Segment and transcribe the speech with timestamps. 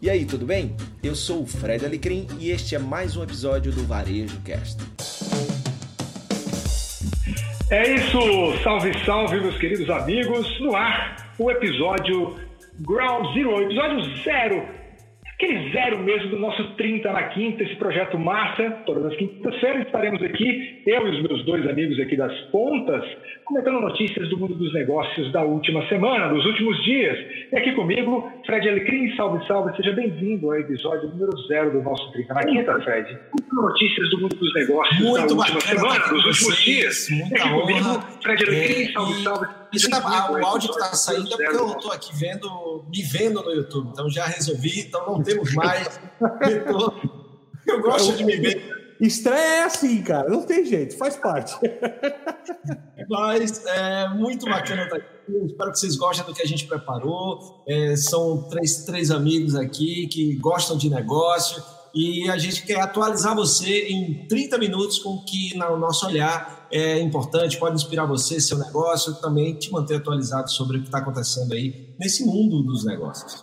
[0.00, 0.76] E aí, tudo bem?
[1.02, 4.76] Eu sou o Fred Alecrim e este é mais um episódio do Varejo Cast.
[7.70, 8.18] É isso!
[8.62, 10.60] Salve, salve, meus queridos amigos!
[10.60, 12.36] No ar, o episódio
[12.80, 14.76] Ground Zero, episódio zero
[15.36, 18.70] aquele zero mesmo do nosso 30 na quinta, esse projeto massa.
[18.86, 23.04] Todas as quintas-feiras estaremos aqui, eu e os meus dois amigos aqui das pontas,
[23.44, 27.18] comentando notícias do mundo dos negócios da última semana, dos últimos dias.
[27.52, 32.12] E aqui comigo, Fred Alecrim, salve, salve, seja bem-vindo ao episódio número zero do nosso
[32.12, 33.18] 30 na quinta, Fred.
[33.52, 37.06] Notícias do mundo dos negócios Muito da última bacana, semana, dos vocês, últimos dias.
[37.10, 38.00] Muita comigo, honra.
[38.22, 39.46] Fred Alecrim, É, salve, e- salve.
[39.72, 43.02] Isso tá, ah, o áudio que está saindo é porque eu estou aqui vendo, me
[43.02, 46.00] vendo no YouTube, então já resolvi, então não temos mais.
[46.40, 47.26] retorno.
[47.66, 51.54] eu gosto de me ver, Estreia é assim, cara, não tem jeito, faz parte.
[53.08, 55.16] mas é muito bacana estar aqui.
[55.44, 57.62] Espero que vocês gostem do que a gente preparou.
[57.68, 61.62] É, são três, três amigos aqui que gostam de negócio
[61.94, 66.68] e a gente quer atualizar você em 30 minutos com o que, no nosso olhar,
[66.70, 70.88] é importante, pode inspirar você, seu negócio, e também te manter atualizado sobre o que
[70.88, 73.42] está acontecendo aí nesse mundo dos negócios.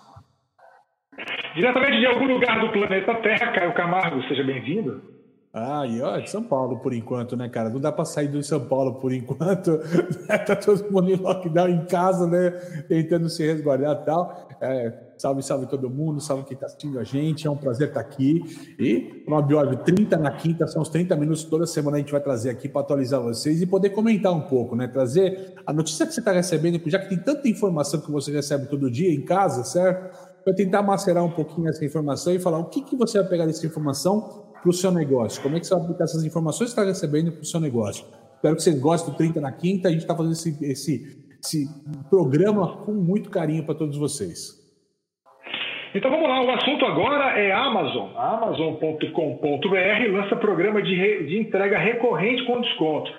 [1.56, 5.13] Diretamente de algum lugar do planeta Terra, Caio Camargo, seja bem-vindo.
[5.56, 7.70] Ah, e ó, de São Paulo por enquanto, né, cara?
[7.70, 9.78] Não dá pra sair do São Paulo por enquanto.
[10.48, 12.50] tá todo mundo em lockdown em casa, né?
[12.90, 14.48] Tentando se resguardar e tal.
[14.60, 17.46] É, salve, salve todo mundo, salve quem tá assistindo a gente.
[17.46, 18.42] É um prazer estar aqui.
[18.80, 22.22] E, Rob, óbvio, 30 na quinta, são os 30 minutos toda semana a gente vai
[22.22, 24.88] trazer aqui para atualizar vocês e poder comentar um pouco, né?
[24.88, 28.66] Trazer a notícia que você está recebendo, já que tem tanta informação que você recebe
[28.66, 30.34] todo dia em casa, certo?
[30.44, 33.46] Vai tentar macerar um pouquinho essa informação e falar o que, que você vai pegar
[33.46, 35.42] dessa informação para o seu negócio.
[35.44, 38.06] Como é que você vai aplicar essas informações que está recebendo para o seu negócio?
[38.36, 39.90] Espero que vocês gostem do 30 na quinta.
[39.90, 41.68] A gente está fazendo esse, esse, esse
[42.10, 44.62] programa com muito carinho para todos vocês.
[45.94, 48.10] Então vamos lá, o assunto agora é Amazon.
[48.18, 53.12] Amazon.com.br lança programa de, re- de entrega recorrente com desconto.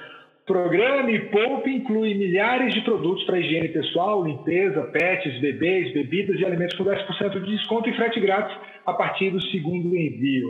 [0.46, 6.44] Programa e Poupe inclui milhares de produtos para higiene pessoal, limpeza, pets, bebês, bebidas e
[6.44, 8.54] alimentos com 10% de desconto e frete grátis
[8.84, 10.48] a partir do segundo envio.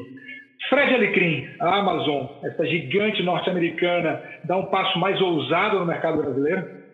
[0.69, 6.85] Fred Alecrim, a Amazon, essa gigante norte-americana, dá um passo mais ousado no mercado brasileiro?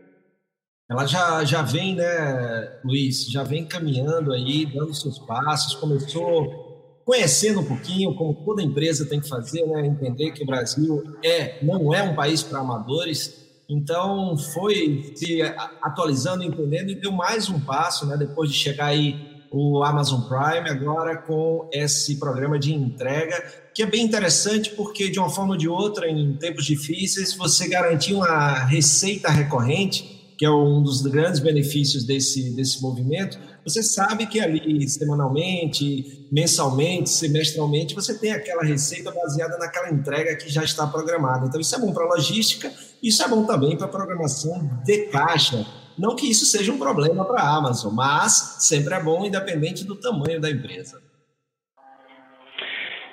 [0.90, 6.68] Ela já, já vem, né, Luiz, já vem caminhando aí, dando seus passos, começou
[7.04, 11.64] conhecendo um pouquinho, como toda empresa tem que fazer, né, entender que o Brasil é,
[11.64, 15.40] não é um país para amadores, então foi se
[15.80, 20.68] atualizando, entendendo e deu mais um passo, né, depois de chegar aí o Amazon Prime,
[20.68, 23.42] agora com esse programa de entrega,
[23.74, 27.68] que é bem interessante porque, de uma forma ou de outra, em tempos difíceis, você
[27.68, 34.26] garantir uma receita recorrente, que é um dos grandes benefícios desse, desse movimento, você sabe
[34.26, 40.86] que ali, semanalmente, mensalmente, semestralmente, você tem aquela receita baseada naquela entrega que já está
[40.86, 41.46] programada.
[41.46, 42.72] Então, isso é bom para a logística,
[43.02, 45.66] isso é bom também para a programação de caixa.
[45.98, 49.94] Não que isso seja um problema para a Amazon, mas sempre é bom, independente do
[49.94, 51.00] tamanho da empresa.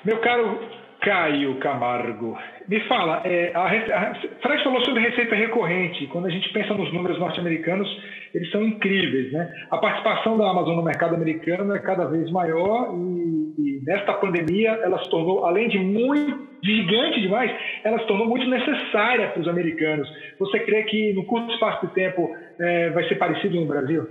[0.03, 0.59] Meu caro
[1.01, 2.37] Caio Camargo,
[2.67, 6.07] me fala, é, a, a, Fred falou sobre receita recorrente.
[6.07, 7.87] Quando a gente pensa nos números norte-americanos,
[8.33, 9.49] eles são incríveis, né?
[9.69, 14.71] A participação da Amazon no mercado americano é cada vez maior e, e nesta pandemia
[14.83, 17.51] ela se tornou, além de muito gigante demais,
[17.83, 20.09] ela se tornou muito necessária para os americanos.
[20.39, 24.07] Você crê que no curto espaço de tempo é, vai ser parecido no Brasil?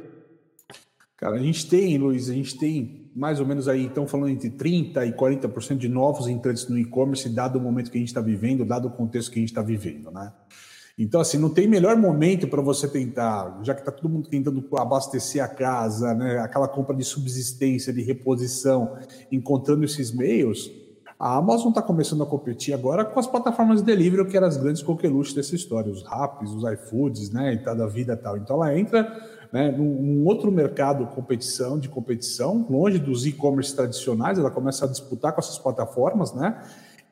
[1.16, 4.50] Cara, a gente tem, Luiz, a gente tem mais ou menos aí, então falando entre
[4.50, 8.20] 30% e 40% de novos entrantes no e-commerce, dado o momento que a gente está
[8.20, 10.30] vivendo, dado o contexto que a gente está vivendo, né?
[10.98, 14.66] Então, assim, não tem melhor momento para você tentar, já que está todo mundo tentando
[14.76, 16.38] abastecer a casa, né?
[16.38, 18.96] Aquela compra de subsistência, de reposição,
[19.30, 20.70] encontrando esses meios,
[21.18, 24.56] a Amazon está começando a competir agora com as plataformas de delivery, que eram as
[24.56, 28.36] grandes coqueluches dessa história, os Raps, os iFoods, né, e tal da vida e tal.
[28.36, 29.02] Então ela entra
[29.50, 34.88] né, num, num outro mercado competição, de competição, longe dos e-commerce tradicionais, ela começa a
[34.88, 36.62] disputar com essas plataformas, né?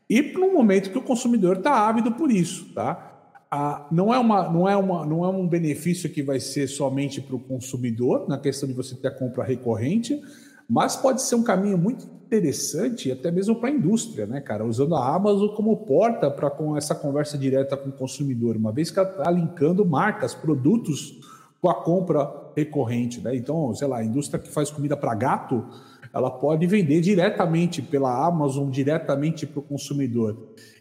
[0.09, 3.13] E num momento que o consumidor está ávido por isso, tá?
[3.51, 7.23] Ah, não, é uma, não, é uma, não é um benefício que vai ser somente
[7.23, 10.21] para o consumidor, na questão de você ter a compra recorrente,
[10.69, 14.65] mas pode ser um caminho muito interessante, até mesmo para a indústria, né, cara?
[14.65, 18.91] Usando a Amazon como porta para com essa conversa direta com o consumidor, uma vez
[18.91, 21.21] que ela está linkando marcas, produtos
[21.61, 23.35] com a compra recorrente, né?
[23.35, 25.65] Então, sei lá, a indústria que faz comida para gato,
[26.13, 30.37] ela pode vender diretamente pela Amazon, diretamente para o consumidor.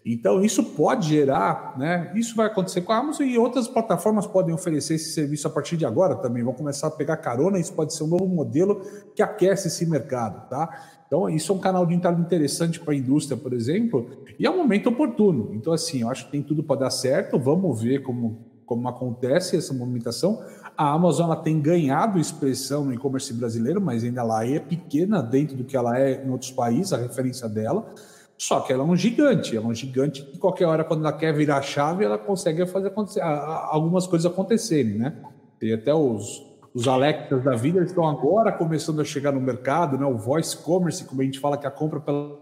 [0.06, 2.12] Então, isso pode gerar, né?
[2.14, 5.78] Isso vai acontecer com a Amazon e outras plataformas podem oferecer esse serviço a partir
[5.78, 6.44] de agora também.
[6.44, 8.82] Vão começar a pegar carona, isso pode ser um novo modelo
[9.16, 10.70] que aquece esse mercado, tá?
[11.08, 14.10] Então, isso é um canal de entrada interessante para a indústria, por exemplo,
[14.40, 15.52] e é um momento oportuno.
[15.54, 17.38] Então, assim, eu acho que tem tudo para dar certo.
[17.38, 20.44] Vamos ver como, como acontece essa movimentação.
[20.76, 25.64] A Amazon tem ganhado expressão no e-commerce brasileiro, mas ainda ela é pequena dentro do
[25.64, 27.94] que ela é em outros países, a referência dela.
[28.38, 31.14] Só que ela é um gigante, ela é um gigante que qualquer hora, quando ela
[31.14, 32.92] quer virar chave, ela consegue fazer
[33.22, 35.16] algumas coisas acontecerem, né?
[35.60, 36.44] Tem até os,
[36.74, 40.06] os Alexas da vida estão agora começando a chegar no mercado, né?
[40.06, 42.42] O voice commerce, como a gente fala, que a compra pela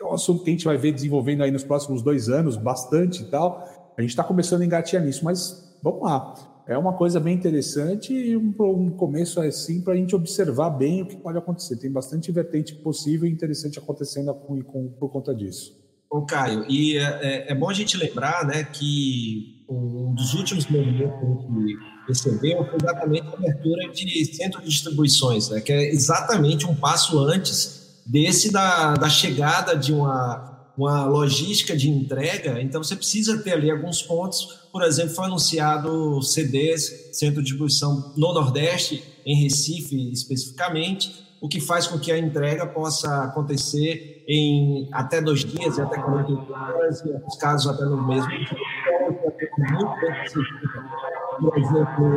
[0.00, 3.22] é um assunto que a gente vai ver desenvolvendo aí nos próximos dois anos, bastante
[3.22, 3.92] e tal.
[3.96, 6.34] A gente está começando a engatear nisso, mas vamos lá.
[6.66, 11.02] É uma coisa bem interessante e um, um começo assim para a gente observar bem
[11.02, 11.76] o que pode acontecer.
[11.76, 15.78] Tem bastante vertente possível e interessante acontecendo com, com, por conta disso.
[16.08, 20.66] Ô, Caio, e é, é, é bom a gente lembrar né, que um dos últimos
[20.66, 21.74] movimentos que
[22.10, 27.18] recebeu foi exatamente a abertura de centro de distribuições, né, que é exatamente um passo
[27.18, 32.60] antes desse da, da chegada de uma, uma logística de entrega.
[32.60, 34.68] Então, você precisa ter ali alguns pontos.
[34.72, 41.60] Por exemplo, foi anunciado CDs, centro de distribuição no Nordeste, em Recife especificamente, o que
[41.60, 47.14] faz com que a entrega possa acontecer em até dois dias, até 48 horas, em
[47.14, 48.56] alguns casos até no mesmo dia.
[49.58, 50.10] Muito bem
[51.40, 52.08] por exemplo,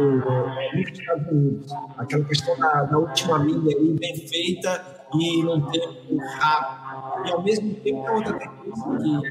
[0.75, 6.17] nos Estados Unidos, aquela questão da, da última milha aí, bem feita e num tempo
[6.37, 7.27] rápido.
[7.27, 9.21] E ao mesmo tempo, outra tendência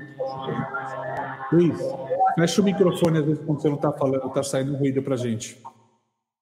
[1.51, 1.55] que.
[1.55, 1.79] Luiz,
[2.35, 5.17] fecha o microfone às vezes quando você não está falando, está saindo um ruído para
[5.17, 5.59] gente.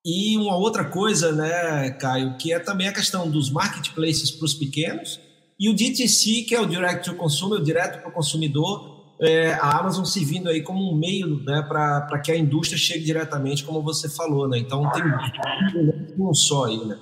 [0.05, 4.55] E uma outra coisa, né, Caio, que é também a questão dos marketplaces para os
[4.55, 5.21] pequenos
[5.59, 9.53] e o DTC, que é o Direct to Consumer, o direto para o consumidor, é,
[9.53, 13.65] a Amazon se vindo aí como um meio né, para que a indústria chegue diretamente,
[13.65, 14.59] como você falou, né?
[14.59, 15.03] Então tem
[16.19, 16.99] um só aí, né?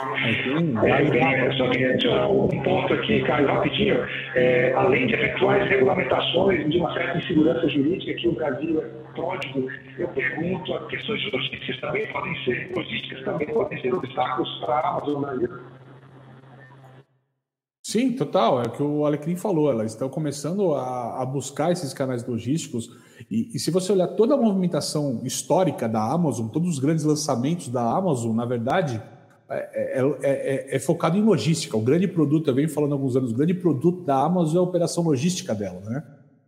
[0.00, 3.96] É, só queria adicionar um ponto aqui, Caio, rapidinho.
[4.34, 8.86] É, além de efetuar as regulamentações de uma certa insegurança jurídica que o Brasil é
[9.14, 14.74] pródigo, eu pergunto, as questões logísticas também podem ser, logísticas também podem ser obstáculos para
[14.74, 15.50] a Amazon Brasil.
[17.90, 18.62] Sim, total.
[18.62, 19.68] É o que o Alecrim falou.
[19.68, 22.88] Elas estão começando a, a buscar esses canais logísticos.
[23.28, 27.68] E, e, se você olhar toda a movimentação histórica da Amazon, todos os grandes lançamentos
[27.68, 29.02] da Amazon, na verdade,
[29.48, 31.76] é, é, é, é, focado em logística.
[31.76, 34.58] O grande produto, eu venho falando há alguns anos, o grande produto da Amazon é
[34.60, 36.04] a operação logística dela, né?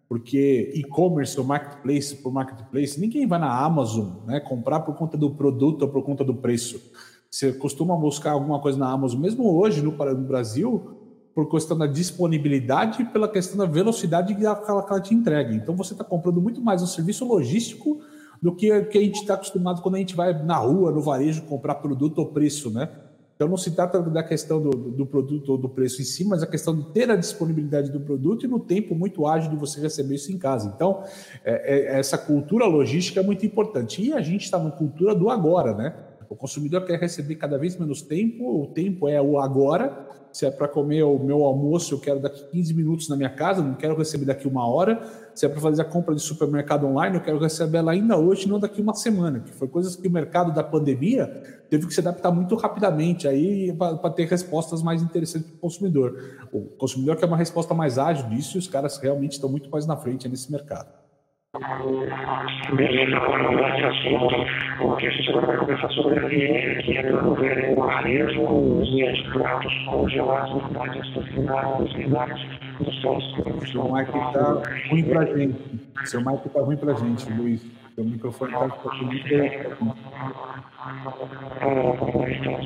[0.09, 5.31] Porque e-commerce ou marketplace por marketplace, ninguém vai na Amazon né, comprar por conta do
[5.31, 6.81] produto ou por conta do preço.
[7.29, 11.01] Você costuma buscar alguma coisa na Amazon, mesmo hoje no, no Brasil,
[11.34, 15.55] por questão da disponibilidade e pela questão da velocidade que ela, que ela te entrega.
[15.55, 18.00] Então você está comprando muito mais um serviço logístico
[18.40, 21.76] do que, a gente está acostumado quando a gente vai na rua, no varejo, comprar
[21.76, 22.88] produto ou preço, né?
[23.34, 26.43] Então não se trata da questão do, do produto ou do preço em si, mas
[26.43, 29.81] a questão de ter a disponibilidade do produto e no tempo muito ágil de você
[29.81, 30.73] receber isso em casa.
[30.75, 31.02] Então,
[31.44, 34.02] é, é, essa cultura logística é muito importante.
[34.02, 35.94] E a gente está na cultura do agora, né?
[36.28, 40.08] O consumidor quer receber cada vez menos tempo, o tempo é o agora.
[40.32, 43.62] Se é para comer o meu almoço, eu quero daqui 15 minutos na minha casa,
[43.62, 45.00] não quero receber daqui uma hora.
[45.34, 48.49] Se é para fazer a compra de supermercado online, eu quero receber ela ainda hoje,
[48.49, 51.26] não daqui uma semana, que foi coisas que o mercado da pandemia
[51.69, 56.19] teve que se adaptar muito rapidamente aí para ter respostas mais interessantes para o consumidor.
[56.52, 59.87] O consumidor quer uma resposta mais ágil disso e os caras realmente estão muito mais
[59.87, 61.01] na frente nesse mercado.
[63.85, 64.35] Assunto,
[64.78, 69.23] porque a gente agora vai conversar sobre a VN, que é promover o manejo os
[69.33, 72.42] pratos congelados nas estacionadas unidades
[72.81, 73.25] dos seus
[73.71, 75.59] Seu mic está ruim para gente.
[76.04, 77.64] Seu mic está ruim para gente, Luiz.
[77.95, 79.35] Seu microfone está ficando muito
[80.78, 81.07] Ah,
[82.09, 82.62] como está,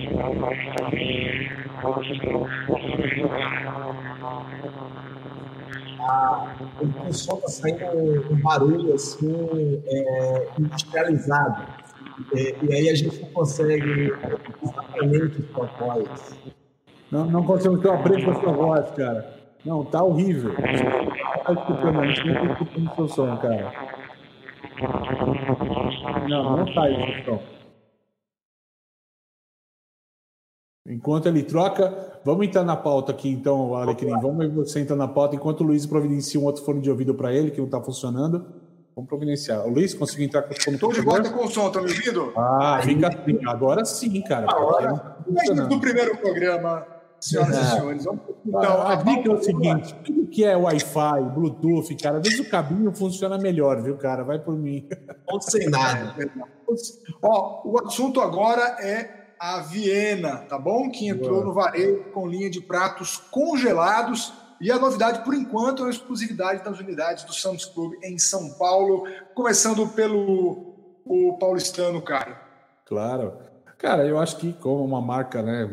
[6.07, 11.63] estão o som está saindo um barulho assim, é, industrializado.
[12.35, 14.13] É, e aí a gente não consegue
[14.63, 16.39] exatamente sua voz.
[17.11, 19.37] Não, não conseguimos ter uma presa a sua voz, cara.
[19.65, 20.55] Não, tá horrível.
[20.55, 23.73] Tá escutando, a gente não tá escutando o seu som, cara.
[26.29, 27.56] Não, não tá esse som.
[30.89, 34.11] Enquanto ele troca, vamos entrar na pauta aqui então, Alecrim.
[34.21, 37.15] Vamos ver você entrar na pauta enquanto o Luiz providencia um outro fone de ouvido
[37.15, 38.47] para ele que não está funcionando.
[38.95, 39.67] Vamos providenciar.
[39.67, 41.91] O Luiz conseguiu entrar com o fone Estou de volta com o som, tá me
[41.91, 42.33] ouvindo?
[42.37, 43.39] Ah, fica assim.
[43.47, 44.47] Agora sim, cara.
[44.49, 45.17] Agora,
[45.55, 46.87] no do primeiro programa,
[47.21, 47.65] senhoras e é.
[47.65, 48.07] senhores.
[48.47, 52.49] Então, a dica é o seguinte: tudo que é Wi-Fi, Bluetooth, cara, às vezes o
[52.49, 54.23] cabinho funciona melhor, viu, cara?
[54.23, 54.89] Vai por mim.
[55.27, 56.15] Ou sem nada.
[57.21, 60.91] Ó, o assunto agora é a Viena, tá bom?
[60.91, 64.33] Que entrou no varejo com linha de pratos congelados.
[64.61, 68.51] E a novidade, por enquanto, é a exclusividade das unidades do Sam's Club em São
[68.55, 70.75] Paulo, começando pelo
[71.05, 72.41] o paulistano, cara.
[72.85, 73.35] Claro.
[73.79, 75.69] Cara, eu acho que como uma marca né,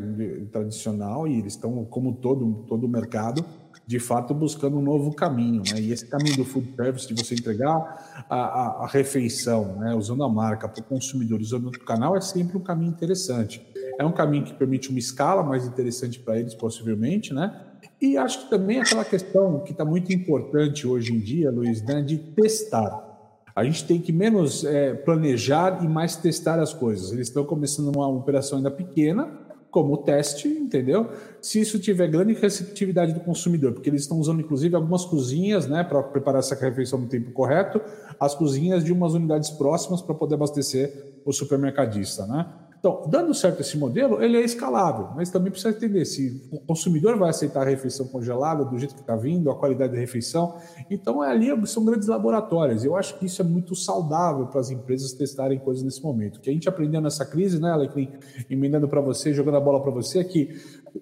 [0.51, 3.45] tradicional, e eles estão, como todo, todo o mercado,
[3.85, 5.61] de fato buscando um novo caminho.
[5.71, 5.81] Né?
[5.81, 10.23] E esse caminho do food service, de você entregar a, a, a refeição, né, usando
[10.23, 13.65] a marca para o consumidor, usando o canal, é sempre um caminho interessante.
[13.99, 17.61] É um caminho que permite uma escala mais interessante para eles, possivelmente, né?
[18.01, 22.01] E acho que também aquela questão que está muito importante hoje em dia, Luiz, né,
[22.01, 23.11] de testar.
[23.55, 27.11] A gente tem que menos é, planejar e mais testar as coisas.
[27.11, 29.29] Eles estão começando uma operação ainda pequena,
[29.73, 31.09] como teste, entendeu?
[31.41, 35.83] Se isso tiver grande receptividade do consumidor, porque eles estão usando inclusive algumas cozinhas, né,
[35.83, 37.81] para preparar essa refeição no tempo correto,
[38.19, 42.45] as cozinhas de umas unidades próximas para poder abastecer o supermercadista, né?
[42.83, 47.17] Então, dando certo esse modelo, ele é escalável, mas também precisa entender se o consumidor
[47.17, 50.57] vai aceitar a refeição congelada do jeito que está vindo, a qualidade da refeição.
[50.91, 52.83] Então, é ali são grandes laboratórios.
[52.83, 56.35] Eu acho que isso é muito saudável para as empresas testarem coisas nesse momento.
[56.35, 58.11] O que a gente aprendeu nessa crise, né, Alecrim,
[58.49, 60.49] emendando para você, jogando a bola para você, é que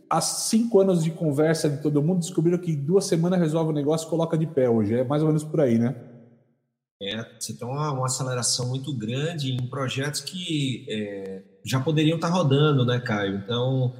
[0.07, 4.05] há cinco anos de conversa de todo mundo, descobriram que duas semanas resolve o negócio
[4.05, 4.93] e coloca de pé hoje.
[4.93, 5.95] É mais ou menos por aí, né?
[7.01, 12.29] É, você tem uma, uma aceleração muito grande em projetos que é, já poderiam estar
[12.29, 13.35] rodando, né, Caio?
[13.35, 13.93] Então,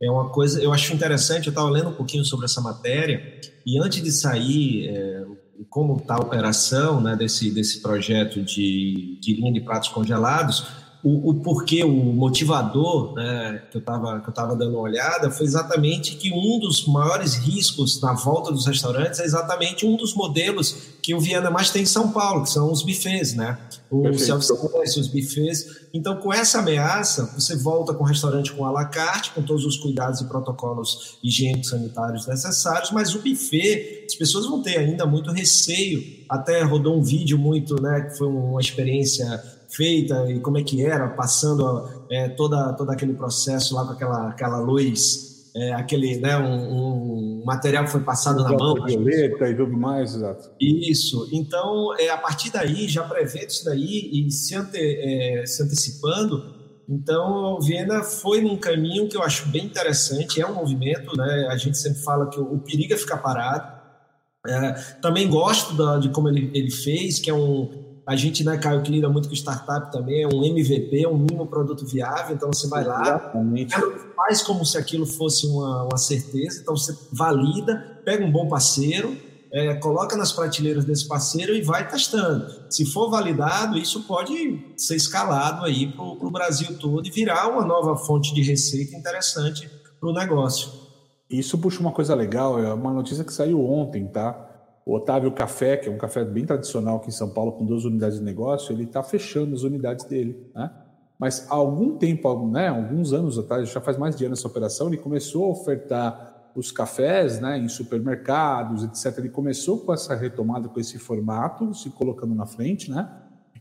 [0.00, 3.78] é uma coisa, eu acho interessante, eu estava lendo um pouquinho sobre essa matéria, e
[3.78, 5.24] antes de sair é,
[5.70, 10.66] como está a operação né, desse, desse projeto de, de linha de pratos congelados,
[11.02, 16.32] o, o porquê, o motivador né, que eu estava dando uma olhada foi exatamente que
[16.32, 21.20] um dos maiores riscos na volta dos restaurantes é exatamente um dos modelos que o
[21.20, 23.56] Viana mais tem em São Paulo, que são os buffets, né?
[23.88, 25.86] Os self-service, os buffets.
[25.94, 29.64] Então, com essa ameaça, você volta com o restaurante com a la carte, com todos
[29.64, 35.06] os cuidados e protocolos higiênicos sanitários necessários, mas o buffet, as pessoas vão ter ainda
[35.06, 36.02] muito receio.
[36.28, 39.40] Até rodou um vídeo muito, né, que foi uma experiência
[39.76, 44.28] feita e como é que era, passando é, toda, todo aquele processo lá com aquela,
[44.30, 48.74] aquela luz, é, aquele, né, um, um, material que foi passado na mão.
[48.74, 50.50] Violeta e tudo mais, exato.
[50.60, 51.28] Isso.
[51.32, 56.56] Então, é, a partir daí, já prevendo isso daí e se, ante, é, se antecipando,
[56.88, 61.48] então, Viena foi num caminho que eu acho bem interessante, é um movimento, né?
[61.50, 63.76] A gente sempre fala que o, o perigo é ficar parado.
[64.46, 68.56] É, também gosto da, de como ele, ele fez, que é um, a gente, né,
[68.56, 72.36] Caio, que lida muito com startup também, é um MVP, é um mínimo produto viável,
[72.36, 73.74] então você vai lá, Exatamente.
[74.14, 79.16] faz como se aquilo fosse uma, uma certeza, então você valida, pega um bom parceiro,
[79.52, 82.46] é, coloca nas prateleiras desse parceiro e vai testando.
[82.70, 87.64] Se for validado, isso pode ser escalado aí para o Brasil todo e virar uma
[87.64, 90.70] nova fonte de receita interessante para o negócio.
[91.28, 94.45] Isso puxa uma coisa legal, é uma notícia que saiu ontem, tá?
[94.86, 97.84] O Otávio Café, que é um café bem tradicional aqui em São Paulo, com duas
[97.84, 100.48] unidades de negócio, ele está fechando as unidades dele.
[100.54, 100.70] Né?
[101.18, 104.86] Mas há algum tempo, né, alguns anos atrás, já faz mais de ano essa operação,
[104.86, 109.18] ele começou a ofertar os cafés né, em supermercados, etc.
[109.18, 113.10] Ele começou com essa retomada, com esse formato, se colocando na frente, né?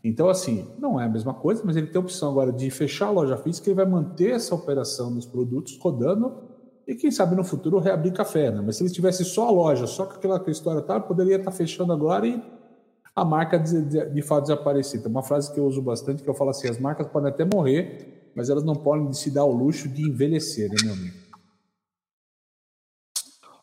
[0.04, 3.08] Então, assim, não é a mesma coisa, mas ele tem a opção agora de fechar
[3.08, 6.55] a loja física e vai manter essa operação dos produtos rodando
[6.88, 8.62] e quem sabe no futuro reabrir café, né?
[8.64, 11.92] Mas se ele tivesse só a loja, só com aquela história tal, poderia estar fechando
[11.92, 12.42] agora e
[13.16, 14.52] a marca de, de, de fato
[15.08, 18.32] uma frase que eu uso bastante que eu falo assim: as marcas podem até morrer,
[18.36, 21.26] mas elas não podem se dar o luxo de envelhecer, né, meu amigo?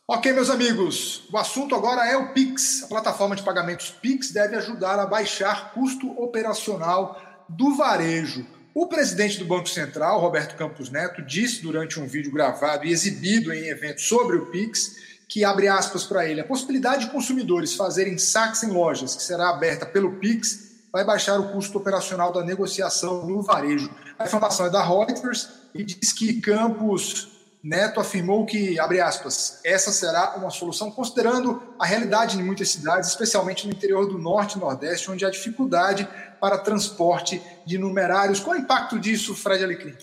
[0.05, 2.83] Ok, meus amigos, o assunto agora é o Pix.
[2.83, 8.45] A plataforma de pagamentos Pix deve ajudar a baixar custo operacional do varejo.
[8.73, 13.53] O presidente do Banco Central, Roberto Campos Neto, disse durante um vídeo gravado e exibido
[13.53, 18.19] em evento sobre o Pix que abre aspas para ele, a possibilidade de consumidores fazerem
[18.19, 23.25] saques em lojas, que será aberta pelo Pix, vai baixar o custo operacional da negociação
[23.25, 23.89] no varejo.
[24.19, 27.32] A informação é da Reuters e diz que Campos
[27.63, 33.09] Neto afirmou que, abre aspas, essa será uma solução considerando a realidade em muitas cidades,
[33.09, 36.05] especialmente no interior do Norte e Nordeste, onde há dificuldade
[36.41, 38.41] para transporte de numerários.
[38.41, 39.95] Qual é o impacto disso, Fred Alecrim?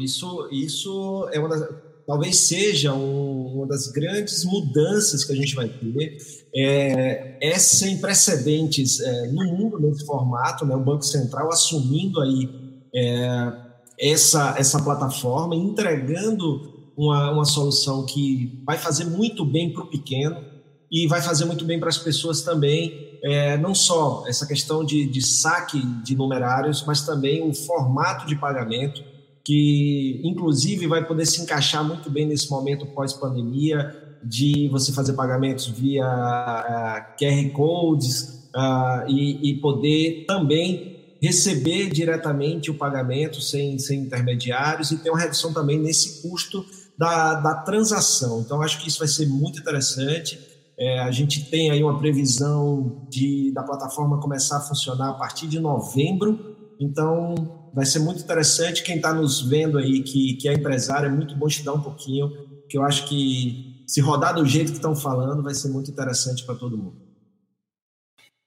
[0.00, 1.68] Isso, isso é uma das,
[2.06, 6.16] talvez seja um, uma das grandes mudanças que a gente vai ter.
[6.56, 10.74] É, é sem precedentes é, no mundo nesse formato, né?
[10.74, 12.48] o Banco Central assumindo aí
[12.94, 19.86] é, essa, essa plataforma, entregando uma, uma solução que vai fazer muito bem para o
[19.86, 20.44] pequeno
[20.90, 25.06] e vai fazer muito bem para as pessoas também, é, não só essa questão de,
[25.06, 29.02] de saque de numerários, mas também o formato de pagamento,
[29.44, 35.66] que inclusive vai poder se encaixar muito bem nesse momento pós-pandemia, de você fazer pagamentos
[35.66, 44.00] via uh, QR Codes uh, e, e poder também receber diretamente o pagamento sem, sem
[44.00, 46.66] intermediários e ter uma redução também nesse custo
[46.98, 48.40] da, da transação.
[48.40, 50.40] Então, acho que isso vai ser muito interessante.
[50.76, 55.46] É, a gente tem aí uma previsão de, da plataforma começar a funcionar a partir
[55.46, 56.74] de novembro.
[56.80, 58.82] Então, vai ser muito interessante.
[58.82, 62.32] Quem está nos vendo aí, que, que é empresário, é muito bom estudar um pouquinho,
[62.68, 66.44] que eu acho que se rodar do jeito que estão falando, vai ser muito interessante
[66.44, 66.96] para todo mundo.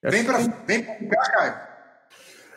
[0.03, 1.74] Vem para vem ficar, Caio.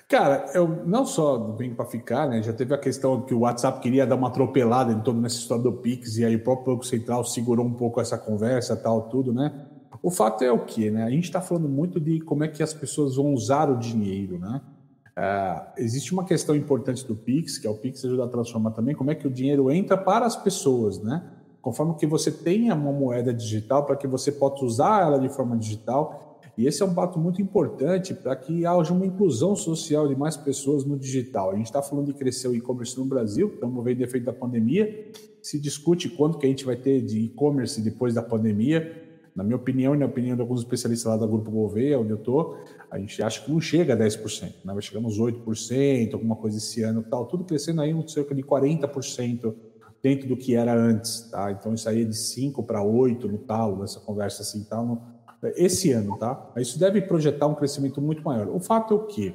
[0.08, 2.42] Cara, eu não só vim para ficar, né?
[2.42, 5.62] Já teve a questão que o WhatsApp queria dar uma atropelada em toda essa história
[5.62, 9.34] do Pix e aí o próprio Banco Central segurou um pouco essa conversa, tal, tudo,
[9.34, 9.66] né?
[10.02, 11.04] O fato é o que, né?
[11.04, 14.38] A gente está falando muito de como é que as pessoas vão usar o dinheiro,
[14.38, 14.62] né?
[15.10, 18.94] Uh, existe uma questão importante do Pix, que é o Pix ajuda a transformar também,
[18.94, 21.22] como é que o dinheiro entra para as pessoas, né?
[21.60, 25.54] Conforme que você tenha uma moeda digital, para que você possa usar ela de forma
[25.54, 26.27] digital
[26.58, 30.36] e esse é um fato muito importante para que haja uma inclusão social de mais
[30.36, 31.52] pessoas no digital.
[31.52, 35.08] A gente está falando de crescer o e-commerce no Brasil, estamos vendo efeito da pandemia.
[35.40, 39.06] Se discute quanto que a gente vai ter de e-commerce depois da pandemia.
[39.36, 42.16] Na minha opinião e na opinião de alguns especialistas lá da Grupo Gouveia, onde eu
[42.16, 42.58] estou,
[42.90, 44.72] a gente acha que não chega a 10%, né?
[44.72, 48.42] vai chegar uns 8%, alguma coisa esse ano tal, tudo crescendo aí um cerca de
[48.42, 49.54] 40%
[50.02, 51.30] dentro do que era antes.
[51.30, 51.52] Tá?
[51.52, 55.17] Então isso aí é de 5 para 8 no talo, nessa conversa assim, tal,
[55.56, 56.50] esse ano, tá?
[56.56, 58.48] Isso deve projetar um crescimento muito maior.
[58.48, 59.34] O fato é o quê?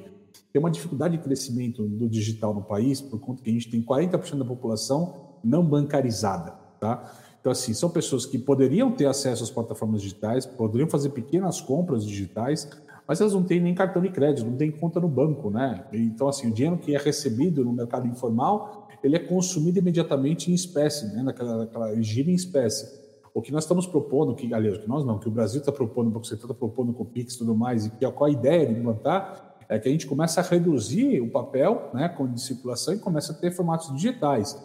[0.52, 3.82] Tem uma dificuldade de crescimento do digital no país, por conta que a gente tem
[3.82, 7.12] 40% da população não bancarizada, tá?
[7.40, 12.06] Então, assim, são pessoas que poderiam ter acesso às plataformas digitais, poderiam fazer pequenas compras
[12.06, 12.70] digitais,
[13.06, 15.84] mas elas não têm nem cartão de crédito, não têm conta no banco, né?
[15.92, 20.54] Então, assim, o dinheiro que é recebido no mercado informal, ele é consumido imediatamente em
[20.54, 21.22] espécie, né?
[21.22, 23.03] Naquela, naquela gira em espécie.
[23.34, 26.06] O que nós estamos propondo, que, aliás, que nós não, que o Brasil está propondo,
[26.06, 28.32] o Banco Central está propondo com o PIX e tudo mais, e que, qual a
[28.32, 32.94] ideia de implantar é que a gente começa a reduzir o papel né, de circulação
[32.94, 34.56] e começa a ter formatos digitais.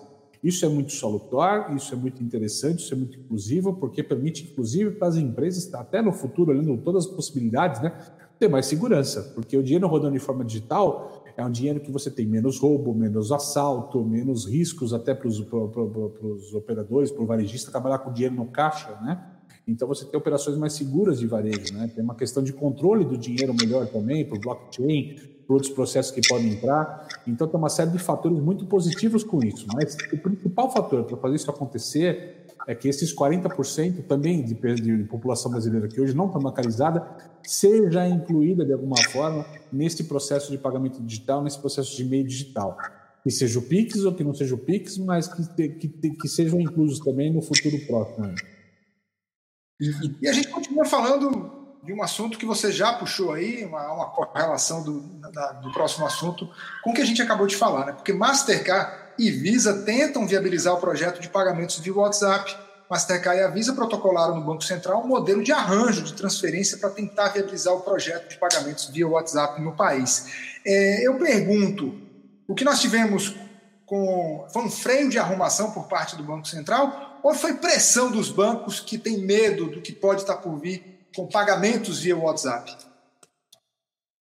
[0.43, 4.91] Isso é muito salutar, isso é muito interessante, isso é muito inclusivo, porque permite, inclusive,
[4.91, 7.91] para as empresas, até no futuro, olhando todas as possibilidades, né,
[8.39, 12.10] ter mais segurança, porque o dinheiro rodando de forma digital é um dinheiro que você
[12.10, 15.39] tem menos roubo, menos assalto, menos riscos até para os
[16.54, 19.21] operadores, para o varejista trabalhar com dinheiro no caixa, né?
[19.67, 21.91] Então você tem operações mais seguras de varejo, né?
[21.93, 26.28] Tem uma questão de controle do dinheiro melhor também, por blockchain, por outros processos que
[26.28, 27.08] podem entrar.
[27.28, 29.67] Então tem uma série de fatores muito positivos com isso.
[29.73, 32.38] Mas o principal fator para fazer isso acontecer
[32.69, 37.03] é que esses 40% também de, de, população brasileira que hoje não está bancarizada
[37.41, 42.77] seja incluída de alguma forma nesse processo de pagamento digital, nesse processo de meio digital.
[43.23, 46.62] Que seja o Pix ou que não seja o Pix, mas que, que, que sejam
[46.62, 48.36] inclusos também no futuro próximo.
[50.21, 54.10] E a gente continua falando de um assunto que você já puxou aí, uma, uma
[54.12, 54.99] correlação do,
[55.32, 56.47] da, do próximo assunto
[56.84, 57.93] com o que a gente acabou de falar, né?
[57.93, 62.55] Porque Mastercard e Visa tentam viabilizar o projeto de pagamentos via WhatsApp.
[62.89, 66.89] Mastercard e a Visa protocolaram no Banco Central um modelo de arranjo de transferência para
[66.89, 70.58] tentar viabilizar o projeto de pagamentos via WhatsApp no país.
[70.65, 71.93] É, eu pergunto,
[72.47, 73.36] o que nós tivemos
[73.86, 78.29] com foi um freio de arrumação por parte do Banco Central ou foi pressão dos
[78.29, 82.75] bancos que têm medo do que pode estar por vir com pagamentos via WhatsApp?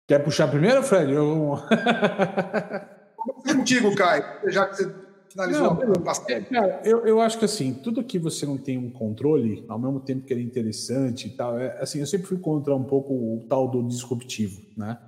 [0.07, 1.13] Quer puxar primeiro, Fred?
[1.13, 1.59] Eu...
[3.33, 4.95] contigo, Caio, já que você
[5.29, 6.51] finalizou não, bastante.
[6.51, 10.01] Cara, eu, eu acho que assim, tudo que você não tem um controle, ao mesmo
[10.01, 13.13] tempo que ele é interessante e tal, é, assim, eu sempre fui contra um pouco
[13.13, 14.99] o tal do disruptivo, né?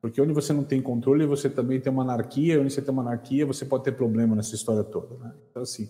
[0.00, 3.02] Porque onde você não tem controle, você também tem uma anarquia, onde você tem uma
[3.02, 5.32] anarquia, você pode ter problema nessa história toda, né?
[5.50, 5.88] Então, assim,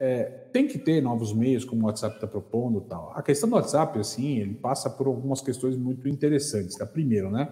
[0.00, 3.12] é, tem que ter novos meios, como o WhatsApp está propondo tal.
[3.14, 6.76] A questão do WhatsApp, assim, ele passa por algumas questões muito interessantes.
[6.76, 6.84] Tá?
[6.84, 7.48] Primeiro, né?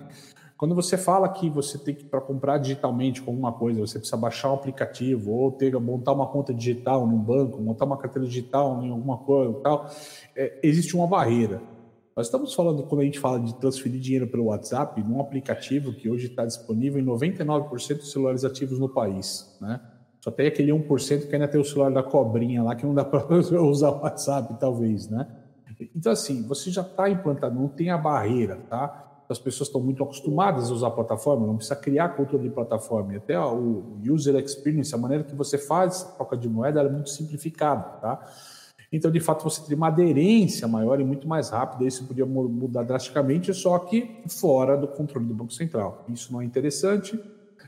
[0.61, 4.19] Quando você fala que você tem que, para comprar digitalmente com alguma coisa, você precisa
[4.19, 8.79] baixar um aplicativo ou ter, montar uma conta digital num banco, montar uma carteira digital
[8.85, 9.91] em alguma coisa e tal,
[10.37, 11.63] é, existe uma barreira.
[12.15, 16.11] Nós estamos falando, quando a gente fala de transferir dinheiro pelo WhatsApp, num aplicativo que
[16.11, 19.81] hoje está disponível em 99% dos celulares ativos no país, né?
[20.21, 23.03] Só tem aquele 1% que ainda tem o celular da cobrinha lá, que não dá
[23.03, 23.27] para
[23.65, 25.27] usar o WhatsApp, talvez, né?
[25.97, 29.10] Então, assim, você já está implantado, não tem a barreira, tá?
[29.33, 33.17] As pessoas estão muito acostumadas a usar a plataforma, não precisa criar controle de plataforma.
[33.17, 37.11] Até o user experience, a maneira que você faz a troca de moeda, é muito
[37.11, 38.27] simplificada, tá?
[38.93, 41.85] Então, de fato, você teria uma aderência maior e muito mais rápida.
[41.85, 46.05] Isso podia mudar drasticamente, só que fora do controle do Banco Central.
[46.09, 47.19] Isso não é interessante.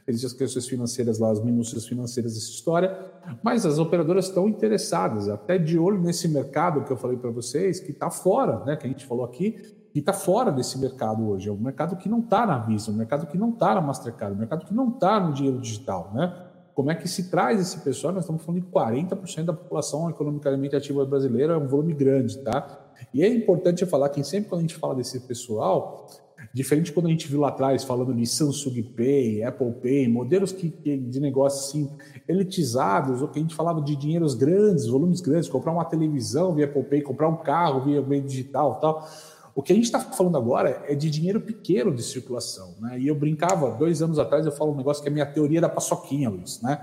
[0.05, 2.99] Existem as questões financeiras lá, as minúcias financeiras dessa história,
[3.41, 7.79] mas as operadoras estão interessadas, até de olho nesse mercado que eu falei para vocês,
[7.79, 11.49] que está fora, né, que a gente falou aqui, que está fora desse mercado hoje.
[11.49, 14.35] É um mercado que não está na Visa, um mercado que não está na Mastercard,
[14.35, 16.49] um mercado que não está no dinheiro digital, né?
[16.75, 18.15] Como é que se traz esse pessoal?
[18.15, 22.81] Nós estamos falando de 40% da população economicamente ativa brasileira, é um volume grande, tá?
[23.13, 26.07] E é importante falar que sempre quando a gente fala desse pessoal,
[26.55, 30.71] diferente quando a gente viu lá atrás falando de Samsung Pay, Apple Pay, modelos que,
[30.71, 31.95] que, de negócio assim
[32.27, 36.65] elitizados, ou que a gente falava de dinheiros grandes, volumes grandes, comprar uma televisão via
[36.65, 39.07] Apple Pay, comprar um carro via meio digital, tal
[39.55, 42.75] o que a gente está falando agora é de dinheiro pequeno de circulação.
[42.81, 43.01] Né?
[43.01, 45.61] E eu brincava, dois anos atrás, eu falo um negócio que é a minha teoria
[45.61, 46.61] da paçoquinha, Luiz.
[46.63, 46.79] Né?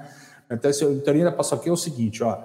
[0.50, 2.42] A teoria da paçoquinha é o seguinte: ó,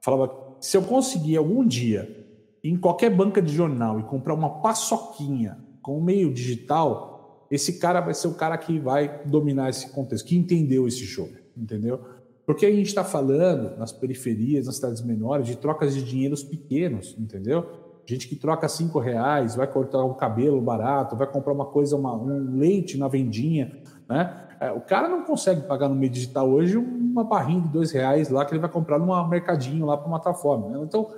[0.00, 2.26] falava, se eu conseguir algum dia,
[2.62, 8.14] em qualquer banca de jornal, e comprar uma paçoquinha com meio digital, esse cara vai
[8.14, 12.00] ser o cara que vai dominar esse contexto, que entendeu esse jogo, entendeu?
[12.46, 17.14] Porque a gente está falando nas periferias, nas cidades menores, de trocas de dinheiros pequenos,
[17.18, 17.66] entendeu?
[18.06, 22.14] Gente que troca cinco reais, vai cortar um cabelo barato, vai comprar uma coisa, uma,
[22.14, 24.48] um leite na vendinha, né?
[24.62, 28.28] É, o cara não consegue pagar no meio digital hoje uma barrinha de dois reais
[28.28, 30.68] lá que ele vai comprar num mercadinho lá para uma plataforma.
[30.68, 30.84] Né?
[30.84, 31.10] Então,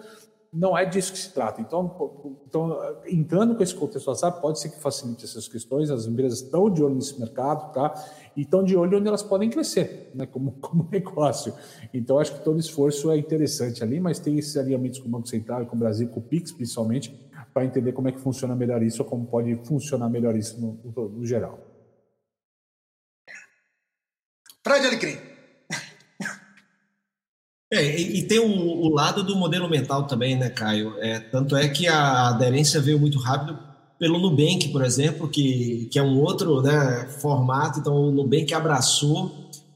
[0.50, 1.60] não é disso que se trata.
[1.60, 5.90] Então, então entrando com esse contexto WhatsApp, pode ser que facilite essas questões.
[5.90, 7.92] As empresas estão de olho nesse mercado, tá?
[8.36, 10.26] E estão de olho onde elas podem crescer, né?
[10.26, 11.54] Como, como negócio.
[11.92, 15.28] Então, acho que todo esforço é interessante ali, mas tem esses alinhamentos com o Banco
[15.28, 17.14] Central com o Brasil, com o Pix, principalmente,
[17.52, 20.78] para entender como é que funciona melhor isso ou como pode funcionar melhor isso no,
[20.84, 21.58] no, no geral.
[24.62, 25.16] Fred Alecrim.
[27.72, 30.96] É, e, e tem o, o, lado do modelo mental também, né, Caio?
[31.00, 35.98] É, tanto é que a aderência veio muito rápido pelo Nubank, por exemplo, que, que
[35.98, 37.80] é um outro né, formato.
[37.80, 39.30] Então, o Nubank abraçou,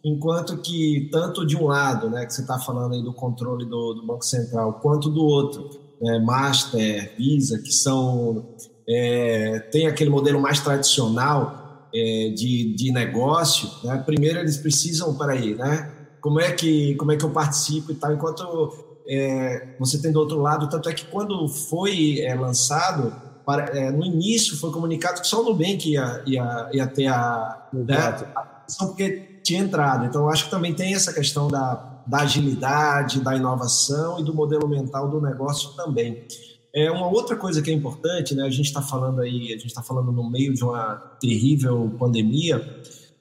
[0.04, 3.94] enquanto que tanto de um lado, né, que você está falando aí do controle do,
[3.94, 8.46] do, Banco Central, quanto do outro, né, Master, Visa, que são
[8.88, 13.68] é, tem aquele modelo mais tradicional é, de, de negócio.
[13.84, 14.02] Né?
[14.04, 15.94] Primeiro, eles precisam, peraí, né?
[16.20, 18.72] como é que como é que eu participo e tal, enquanto
[19.08, 23.14] é, você tem do outro lado, tanto é que quando foi é, lançado,
[23.48, 27.66] para, é, no início foi comunicado que só o Nubank ia, ia, ia ter a,
[27.72, 27.96] né,
[28.36, 30.04] a porque tinha entrado.
[30.04, 34.34] Então, eu acho que também tem essa questão da, da agilidade, da inovação e do
[34.34, 36.26] modelo mental do negócio também.
[36.74, 38.42] É uma outra coisa que é importante, né?
[38.42, 42.62] A gente está falando aí, a gente está falando no meio de uma terrível pandemia.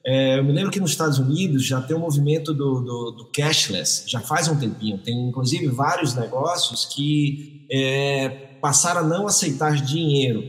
[0.04, 3.10] É, eu me lembro que nos Estados Unidos já tem o um movimento do, do,
[3.12, 4.98] do, cashless, já faz um tempinho.
[4.98, 10.42] Tem inclusive vários negócios que é, passaram a não aceitar dinheiro.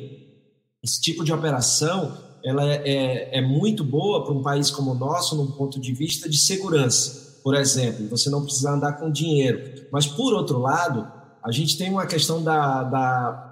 [0.83, 4.95] Esse tipo de operação ela é, é, é muito boa para um país como o
[4.95, 7.39] nosso, num ponto de vista de segurança.
[7.43, 9.87] Por exemplo, você não precisa andar com dinheiro.
[9.91, 11.05] Mas, por outro lado,
[11.43, 13.45] a gente tem uma questão da, da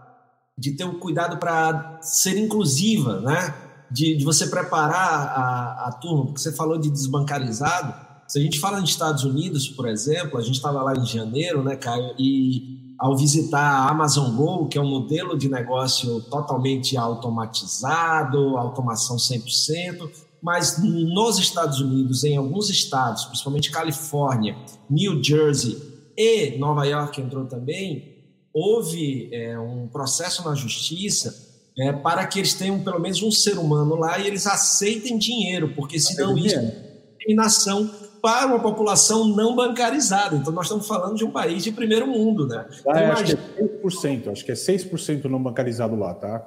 [0.57, 3.53] de ter um cuidado para ser inclusiva, né?
[3.89, 7.93] de, de você preparar a, a turma, porque você falou de desbancarizado.
[8.27, 11.63] Se a gente fala nos Estados Unidos, por exemplo, a gente estava lá em janeiro,
[11.63, 16.97] né, Caio, e ao visitar a Amazon Go, que é um modelo de negócio totalmente
[16.97, 20.09] automatizado, automação 100%,
[20.41, 24.55] mas nos Estados Unidos, em alguns estados, principalmente Califórnia,
[24.89, 25.77] New Jersey
[26.15, 28.15] e Nova York entrou também,
[28.53, 33.57] houve é, um processo na justiça é, para que eles tenham pelo menos um ser
[33.57, 37.89] humano lá e eles aceitem dinheiro, porque senão isso é discriminação
[38.21, 40.35] para uma população não bancarizada.
[40.35, 42.67] Então, nós estamos falando de um país de primeiro mundo, né?
[42.79, 43.41] Então, ah, acho imagina...
[43.55, 46.45] que é 6%, acho que é 6% não bancarizado lá, tá?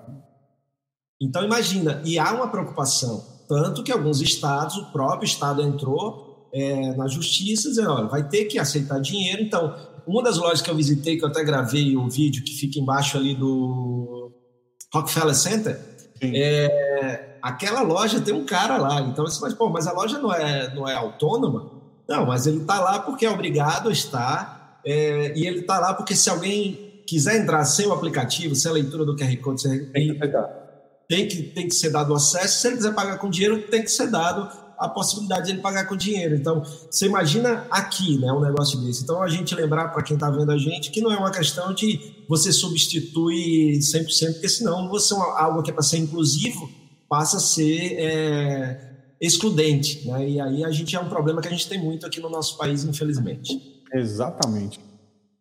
[1.20, 6.94] Então, imagina, e há uma preocupação, tanto que alguns estados, o próprio estado entrou é,
[6.96, 9.42] na justiça, dizendo, olha, vai ter que aceitar dinheiro.
[9.42, 12.78] Então, uma das lojas que eu visitei, que eu até gravei o vídeo, que fica
[12.78, 14.32] embaixo ali do
[14.92, 15.89] Rockefeller Center,
[16.22, 19.00] é, aquela loja tem um cara lá.
[19.02, 21.70] Então você fala, pô, mas a loja não é, não é autônoma?
[22.08, 25.94] Não, mas ele está lá porque é obrigado a estar, é, e ele está lá
[25.94, 30.18] porque se alguém quiser entrar sem o aplicativo, sem a leitura do QR Code, tem,
[31.08, 32.60] tem, que, tem que ser dado acesso.
[32.60, 34.48] Se ele quiser pagar com dinheiro, tem que ser dado
[34.80, 36.34] a possibilidade de ele pagar com dinheiro.
[36.34, 39.02] Então, você imagina aqui, né, um negócio desse.
[39.02, 41.74] Então, a gente lembrar para quem está vendo a gente que não é uma questão
[41.74, 46.70] de você substituir 100%, porque senão você é algo que é para ser inclusivo,
[47.06, 48.90] passa a ser é,
[49.20, 50.08] excludente.
[50.08, 50.30] Né?
[50.30, 52.56] E aí a gente é um problema que a gente tem muito aqui no nosso
[52.56, 53.82] país, infelizmente.
[53.92, 54.80] Exatamente.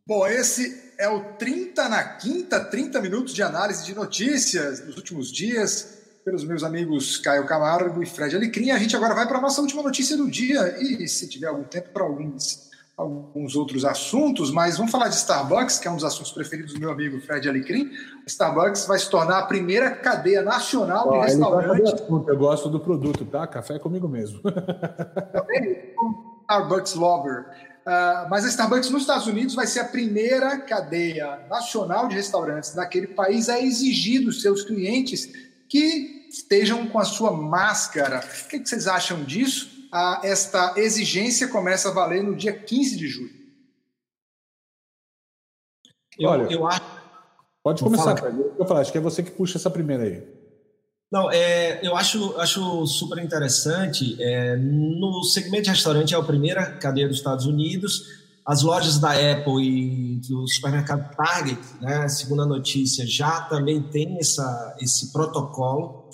[0.05, 5.31] Bom, esse é o 30 na quinta, 30 minutos de análise de notícias dos últimos
[5.31, 5.98] dias,
[6.29, 8.69] pelos meus amigos Caio Camargo e Fred Alecrim.
[8.69, 11.63] A gente agora vai para a nossa última notícia do dia e, se tiver algum
[11.63, 16.03] tempo, para alguns alguns outros assuntos, mas vamos falar de Starbucks, que é um dos
[16.03, 17.89] assuntos preferidos do meu amigo Fred Alecrim.
[18.27, 21.93] Starbucks vai se tornar a primeira cadeia nacional de restaurantes.
[22.27, 23.47] Eu gosto do produto, tá?
[23.47, 24.41] Café é comigo mesmo.
[24.41, 25.95] Também
[26.43, 27.45] Starbucks Lover.
[27.87, 32.75] Uh, mas a Starbucks nos Estados Unidos vai ser a primeira cadeia nacional de restaurantes
[32.75, 35.31] daquele país a exigir dos seus clientes
[35.69, 38.19] que estejam com a sua máscara.
[38.19, 39.79] O que, vocês acham disso?
[39.91, 43.39] a, esta exigência começa a valer no dia 15 de julho.
[46.17, 46.81] Eu, Olha, eu acho.
[47.63, 48.17] Pode começar,
[48.57, 50.23] Eu falar, acho que é você que puxa essa primeira aí.
[51.11, 54.21] Não, é, eu acho, acho super interessante.
[54.21, 58.28] É, no segmento de restaurante, é a primeira cadeia dos Estados Unidos.
[58.49, 64.17] As lojas da Apple e do supermercado Target, né, segundo a notícia, já também tem
[64.17, 66.09] essa, esse protocolo.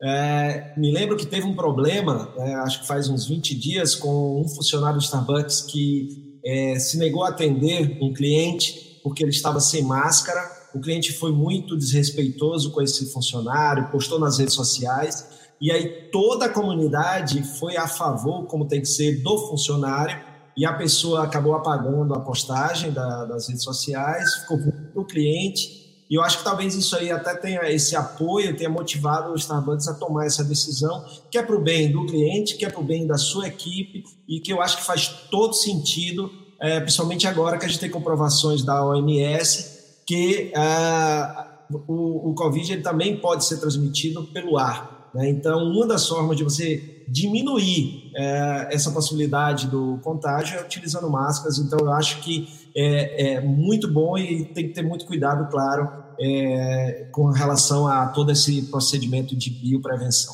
[0.00, 4.40] É, me lembro que teve um problema, é, acho que faz uns 20 dias, com
[4.40, 9.58] um funcionário do Starbucks que é, se negou a atender um cliente porque ele estava
[9.58, 10.48] sem máscara.
[10.72, 15.26] O cliente foi muito desrespeitoso com esse funcionário, postou nas redes sociais,
[15.60, 20.29] e aí toda a comunidade foi a favor, como tem que ser, do funcionário,
[20.60, 26.04] e a pessoa acabou apagando a postagem da, das redes sociais, ficou com o cliente
[26.10, 29.88] e eu acho que talvez isso aí até tenha esse apoio, tenha motivado o Starbucks
[29.88, 32.84] a tomar essa decisão, que é para o bem do cliente, que é para o
[32.84, 37.56] bem da sua equipe e que eu acho que faz todo sentido, é, principalmente agora
[37.56, 41.46] que a gente tem comprovações da OMS que é,
[41.88, 45.08] o, o Covid ele também pode ser transmitido pelo ar.
[45.14, 45.30] Né?
[45.30, 51.58] Então, uma das formas de você diminuir é, essa possibilidade do contágio é utilizando máscaras.
[51.58, 56.04] Então, eu acho que é, é muito bom e tem que ter muito cuidado, claro,
[56.20, 60.32] é, com relação a todo esse procedimento de bioprevenção.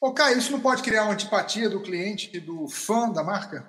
[0.00, 3.66] Ô, Caio, isso não pode criar uma antipatia do cliente e do fã da marca?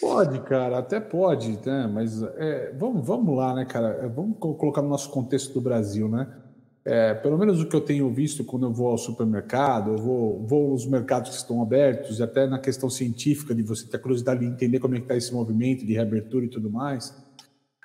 [0.00, 1.86] Pode, cara, até pode, né?
[1.86, 4.00] mas é, vamos, vamos lá, né, cara?
[4.02, 6.41] É, vamos colocar no nosso contexto do Brasil, né?
[6.84, 10.44] É, pelo menos o que eu tenho visto quando eu vou ao supermercado, eu vou,
[10.44, 14.46] vou aos mercados que estão abertos, até na questão científica de você ter curiosidade de
[14.46, 17.14] entender como é que está esse movimento de reabertura e tudo mais.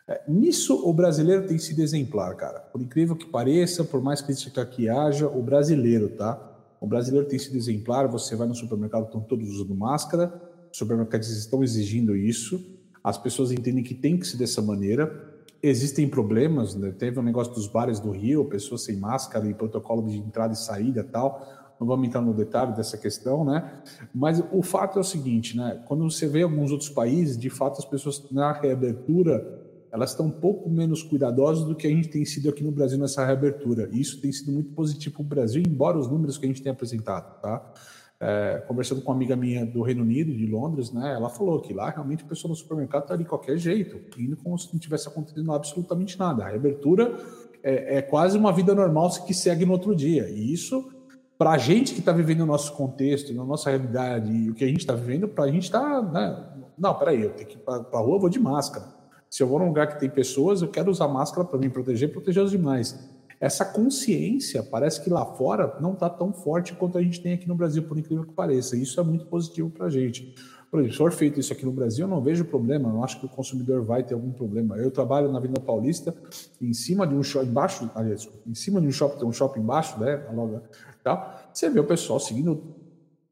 [0.07, 2.59] É, nisso, o brasileiro tem sido exemplar, cara.
[2.59, 6.41] Por incrível que pareça, por mais crítica que haja, o brasileiro, tá?
[6.79, 8.07] O brasileiro tem sido exemplar.
[8.07, 10.33] Você vai no supermercado, estão todos usando máscara,
[10.71, 12.63] os supermercados estão exigindo isso,
[13.03, 15.36] as pessoas entendem que tem que ser dessa maneira.
[15.61, 16.91] Existem problemas, né?
[16.91, 20.57] teve um negócio dos bares do Rio, pessoas sem máscara e protocolo de entrada e
[20.57, 21.75] saída tal.
[21.79, 23.81] Não vamos entrar no detalhe dessa questão, né?
[24.13, 25.83] Mas o fato é o seguinte, né?
[25.87, 30.31] Quando você vê alguns outros países, de fato as pessoas na reabertura elas estão um
[30.31, 33.89] pouco menos cuidadosas do que a gente tem sido aqui no Brasil nessa reabertura.
[33.91, 36.61] E isso tem sido muito positivo para o Brasil, embora os números que a gente
[36.61, 37.73] tenha apresentado, tá?
[38.19, 41.71] É, conversando com uma amiga minha do Reino Unido, de Londres, né, ela falou que
[41.71, 45.07] lá realmente o pessoal no supermercado está de qualquer jeito, indo como se não tivesse
[45.07, 46.43] acontecendo absolutamente nada.
[46.43, 47.15] A reabertura
[47.61, 50.29] é, é quase uma vida normal que segue no outro dia.
[50.29, 50.91] E isso,
[51.37, 54.63] para a gente que está vivendo o nosso contexto, na nossa realidade, e o que
[54.63, 56.01] a gente está vivendo, para a gente está.
[56.01, 58.85] Né, não, peraí, eu tenho que ir para a rua, eu vou de máscara.
[59.29, 62.11] Se eu vou num lugar que tem pessoas, eu quero usar máscara para me proteger,
[62.11, 62.97] proteger os demais.
[63.39, 67.47] Essa consciência parece que lá fora não está tão forte quanto a gente tem aqui
[67.47, 68.75] no Brasil, por incrível que pareça.
[68.75, 70.33] Isso é muito positivo para a gente.
[70.69, 73.19] Por exemplo, se for feito isso aqui no Brasil, eu não vejo problema, não acho
[73.19, 74.75] que o consumidor vai ter algum problema.
[74.77, 76.13] Eu trabalho na Avenida Paulista,
[76.61, 79.61] em cima de um shopping, embaixo, aliás, em cima de um shopping, tem um shopping
[79.61, 80.25] embaixo, né?
[80.33, 80.61] Logo,
[81.03, 81.39] tal.
[81.53, 82.61] Você vê o pessoal seguindo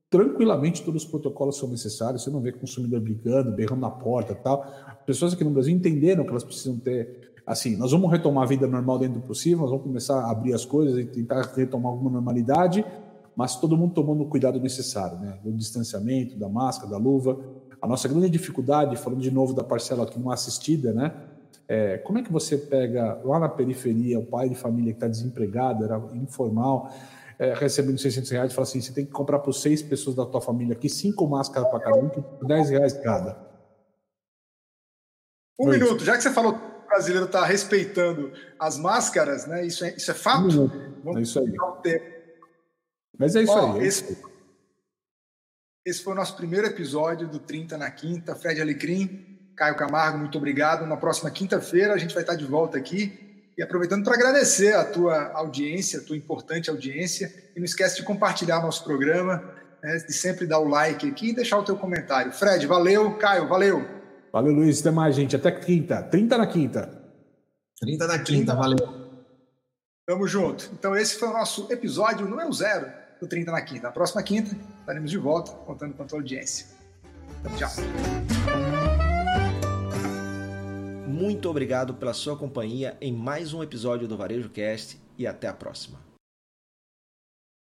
[0.10, 4.65] tranquilamente todos os protocolos são necessários, você não vê consumidor brigando, berrando na porta tal.
[5.06, 7.35] Pessoas aqui no Brasil entenderam que elas precisam ter.
[7.45, 10.53] Assim, nós vamos retomar a vida normal dentro do possível, nós vamos começar a abrir
[10.53, 12.84] as coisas e tentar retomar alguma normalidade,
[13.36, 15.38] mas todo mundo tomando o cuidado necessário, né?
[15.43, 17.39] Do distanciamento, da máscara, da luva.
[17.79, 21.13] A nossa grande dificuldade, falando de novo da parcela aqui não assistida, né?
[21.67, 25.08] É, como é que você pega lá na periferia o pai de família que está
[25.08, 26.91] desempregado, era informal,
[27.38, 30.25] é, recebendo 600 reais e fala assim: você tem que comprar para seis pessoas da
[30.25, 33.38] tua família aqui, cinco máscaras para cada um, por 10 reais cada.
[35.60, 39.65] Um minuto, já que você falou que brasileiro está respeitando as máscaras, né?
[39.65, 40.71] Isso é, isso é fato?
[41.03, 41.53] Vamos é isso aí.
[43.17, 43.81] Mas é isso Ó, aí.
[43.81, 44.17] É esse,
[45.86, 48.36] esse foi o nosso primeiro episódio do 30 na Quinta.
[48.36, 50.86] Fred Alecrim, Caio Camargo, muito obrigado.
[50.86, 54.84] Na próxima quinta-feira a gente vai estar de volta aqui E aproveitando para agradecer a
[54.84, 57.31] tua audiência, a tua importante audiência.
[57.55, 59.43] E não esquece de compartilhar nosso programa,
[59.84, 62.31] né, de sempre dar o like aqui e deixar o teu comentário.
[62.31, 63.17] Fred, valeu.
[63.17, 64.05] Caio, valeu.
[64.36, 64.82] Valeu, Luiz.
[64.82, 65.34] Até mais, gente.
[65.34, 66.04] Até quinta.
[66.04, 66.91] 30 na quinta.
[67.80, 68.86] 30 na quinta, valeu.
[70.06, 70.69] Tamo junto.
[70.74, 73.84] Então, esse foi o nosso episódio número zero do 30 na quinta.
[73.84, 76.67] Na próxima quinta, estaremos de volta contando com a tua audiência.
[77.56, 77.69] Tchau.
[81.08, 85.54] Muito obrigado pela sua companhia em mais um episódio do Varejo Cast e até a
[85.54, 86.05] próxima.